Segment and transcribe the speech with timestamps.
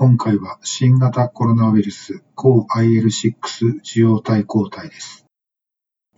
[0.00, 5.26] 今回は新型コロナウイルス抗 IL6 受容体抗体です。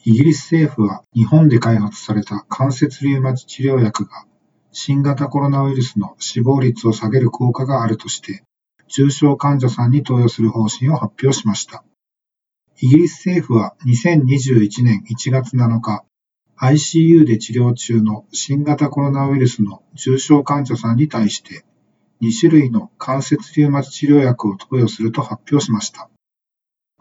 [0.04, 4.26] イギリス政府は日本で開発された関節リウマチ治療薬が
[4.70, 8.44] 新型コロナウイルスの死亡率を下げる効果があるとして
[8.88, 11.82] 重症患者さんに投与する方針を発表しました。
[12.82, 16.04] イギリス政府は2021年1月7日
[16.58, 21.64] ICU で治療中の新型コロナウイルスの重症患者さんに対して
[22.22, 26.10] 2種類の関節リウマチ治療薬を投与すると発表しました。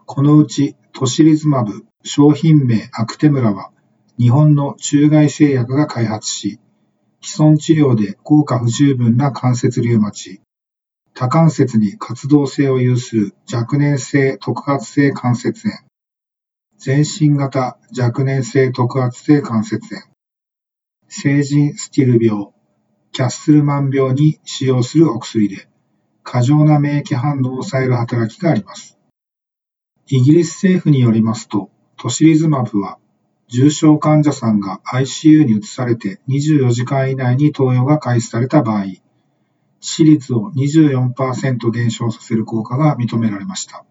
[0.06, 3.70] このうちトシリズマブ商品名アクテムラは
[4.18, 6.58] 日本の中外製薬が開発し、
[7.22, 10.40] 既存治療で効果不十分な関節リウマチ、
[11.14, 15.80] 多関節に活動性を有する若年性特発性関節炎、
[16.78, 20.02] 全身型若年性特発性関節炎、
[21.08, 22.52] 成人スティル病、
[23.20, 25.68] キャッスルマン病に使用するお薬で、
[26.22, 28.96] 過剰な免疫反応を抑える働きがあります。
[30.06, 32.96] イギリス政府によりますと、トシリズマブは、
[33.46, 39.00] 重症患者さんが ICU に移されて24時間以内に投与が開始された場合、致
[39.82, 43.84] 死率を24%減少させる効果が認められました。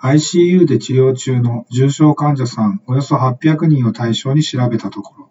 [0.00, 5.30] ICU で治療中の重症患者さんおよそ800人を対象に調べたところ、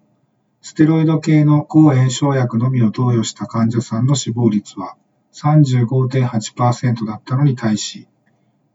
[0.61, 4.95] ステロイド系の抗炎症薬のみを投与した患者さんの死亡率は
[5.33, 8.07] 35.8%だったのに対し、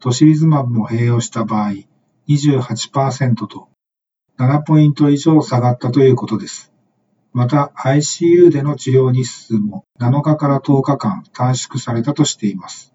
[0.01, 1.73] トシリズマブも併用した場合
[2.29, 3.69] 28%と
[4.39, 6.73] 7ポイント以上下がったということです。
[7.33, 12.95] また ICU での治療日数も7日から10日間短縮されたとしています。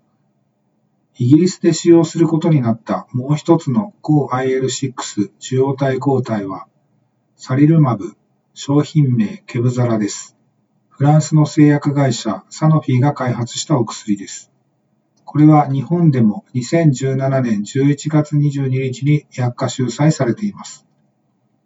[1.15, 6.67] イギリスで使用することになったもう一つの抗 IL6 受容体抗体は、
[7.35, 8.15] サリルマブ、
[8.55, 10.35] 商品名ケブザラです。
[10.89, 14.51] フランスの製薬会社サノフィが開発したお薬です。
[15.23, 20.85] これは日本でも2017年11月22日に薬価収載されています。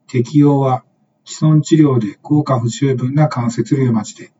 [0.08, 0.84] 適用は
[1.26, 4.32] 既存治療で効果不十分な関節リウマチで、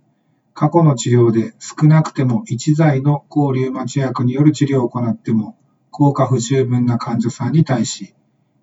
[0.60, 5.56] 過去の治療で少なくても1剤の抗リウマチ薬による治療を行っても
[5.92, 8.16] 効果不十分な患者さんに対し、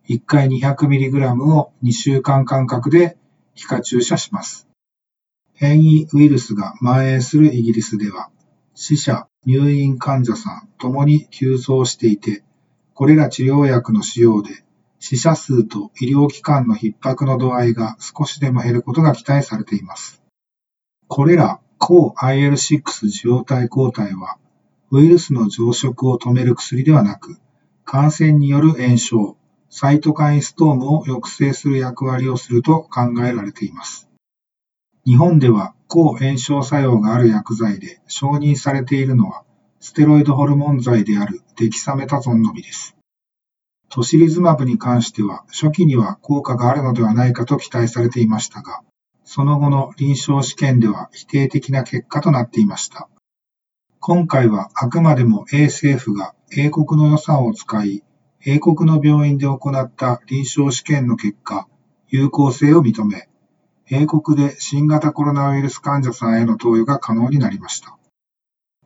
[0.09, 3.16] 1回 200mg を2週間間隔で
[3.55, 4.66] 皮下注射します。
[5.53, 8.28] 変異ウイルスが蔓延するイギリスでは、
[8.75, 12.43] 死者、入院患者さんともに急増していて、
[12.94, 14.65] これら治療薬の使用で
[14.99, 20.21] 死者数と医療機関の逼迫の度合いが少しでも減ることが期待されています。
[21.06, 24.39] これら抗 IL6 受容体抗体は、
[24.91, 27.37] ウイルスの増殖を止める薬ではなく、
[27.84, 29.37] 感染による炎症、
[29.69, 34.09] サイトカインストームを抑制する役割をすると考えられています。
[35.05, 39.44] 日本では抗炎症作用がある薬剤で承認されているのは、
[39.78, 42.97] ステロイドホルモン剤であるデキサメタゾンのみです。
[43.91, 48.81] トシリズマブに関しては初期には効果があるのではないかと期待されていましたが、
[49.25, 53.09] その後の臨床試験では否定的な結果となっていました。
[53.99, 58.03] 今回はあくまでも A 政府が英国の予算を使い、
[58.45, 61.67] 英国の病院で行った臨床試験の結果、
[62.09, 63.29] 有効性を認め、
[63.91, 67.99] 英国で新型コロナウイルス患者さんへの投与が可能になりました。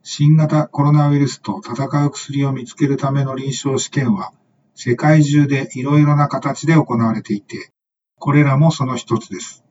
[0.03, 4.31] 新型コロナウイルスと戦う薬を見つけるための臨床試験は、
[4.73, 7.71] 世界中でいろいろな形で行われていて、
[8.17, 9.65] これらもその一つです。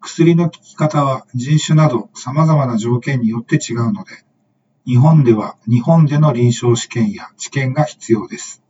[0.00, 4.24] 薬の効き方は人種など様々な条件によって違うので、
[4.86, 8.62] 日本では日本での臨床試験や治験が必要です。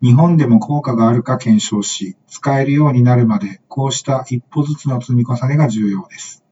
[0.00, 6.44] 日本でも効果があるか検証し、使えるようになるまで、こうした一歩ずつの積み重ねが重要です。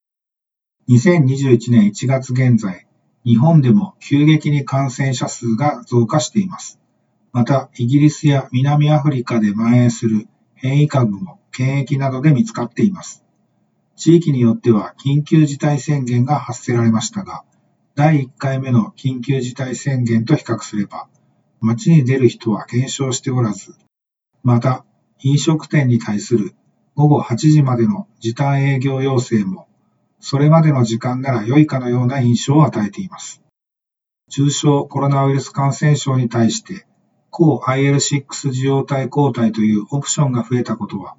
[0.89, 2.89] 2021年1月現在、
[3.25, 6.81] 日本でも急激に感染者数が増加しています。
[7.33, 13.26] また、イギリスや南アフリカで蔓延する変異株も検疫などで見つかっています。
[13.97, 17.45] 地域によっては緊急事態宣言が発せられましたが、
[17.95, 21.09] 第1回目の緊急事態宣言と比較すれば、
[21.61, 23.75] 街に出る人は減少しておらず、
[24.43, 24.85] また、
[25.21, 26.55] 飲食店に対する
[26.95, 29.67] 午後8時までの時短営業要請も、
[30.21, 33.43] それまでの時間なら良いかのような印象を与えています。
[34.29, 36.87] 重症コロナウイルス感染症に対して、
[37.31, 41.17] 抗 IL6 受容体抗体というオプションが増えたことは、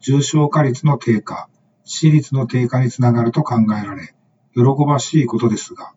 [0.00, 1.48] 重症化率の低下、
[1.90, 4.14] 致死率の低下につながると考えられ、
[4.54, 5.92] 喜ばしいことですが、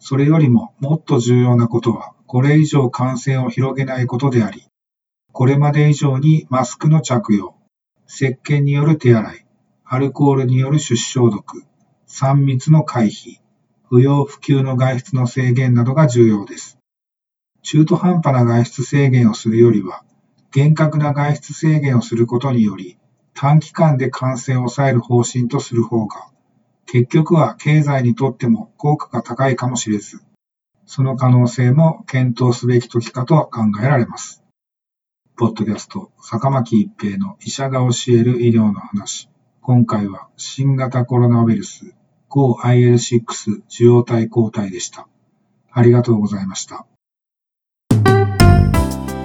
[0.00, 4.66] それよりももっと重要なことは、これ以上感染を広げないことであり、
[5.30, 7.54] これまで以上にマスクの着用、
[8.08, 9.46] 石鹸による手洗い、
[9.84, 11.62] アルコールによる出消毒、
[12.08, 13.36] 3密の回避、
[13.88, 16.78] 不要不急の外出の制限などが重要です。
[17.62, 20.02] 中途半端な外出制限をするよりは、
[20.50, 22.98] 厳格な外出制限をすることにより、
[23.40, 26.28] 短期間で感染を抑える方針とする方が、
[26.86, 30.20] 結局は経済にとっても効果が高いかもしれず、
[30.86, 34.42] その可能性も検討すべき時かと考えられます。
[35.36, 39.30] ポッドキャスト、坂巻一平の医者が教える医療の話。
[39.60, 41.94] 今回は新型コロナウイルス
[42.30, 45.06] GO-IL6 受容体抗体でした。
[45.70, 46.88] ありがとうございました。